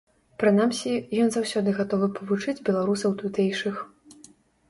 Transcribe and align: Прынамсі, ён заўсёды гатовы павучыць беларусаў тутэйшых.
Прынамсі, 0.43 0.93
ён 1.25 1.27
заўсёды 1.33 1.75
гатовы 1.79 2.07
павучыць 2.17 2.63
беларусаў 2.69 3.11
тутэйшых. 3.21 3.75